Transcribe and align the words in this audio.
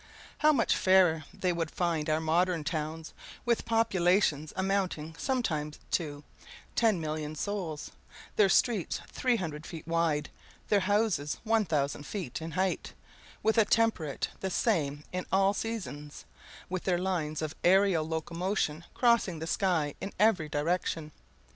How 0.39 0.51
much 0.51 0.75
fairer 0.75 1.25
they 1.31 1.53
would 1.53 1.69
find 1.69 2.09
our 2.09 2.19
modern 2.19 2.63
towns, 2.63 3.13
with 3.45 3.65
populations 3.65 4.51
amounting 4.55 5.13
sometimes 5.15 5.77
to 5.91 6.23
10,000,000 6.75 7.37
souls; 7.37 7.91
their 8.35 8.49
streets 8.49 8.99
300 9.11 9.63
feet 9.67 9.87
wide, 9.87 10.29
their 10.69 10.79
houses 10.79 11.37
1000 11.43 12.07
feet 12.07 12.41
in 12.41 12.53
height; 12.53 12.93
with 13.43 13.59
a 13.59 13.65
temperature 13.65 14.31
the 14.39 14.49
same 14.49 15.03
in 15.11 15.27
all 15.31 15.53
seasons; 15.53 16.25
with 16.67 16.85
their 16.85 16.97
lines 16.97 17.43
of 17.43 17.53
aërial 17.61 18.09
locomotion 18.09 18.85
crossing 18.95 19.37
the 19.37 19.45
sky 19.45 19.93
in 20.01 20.13
every 20.19 20.49
direction! 20.49 21.11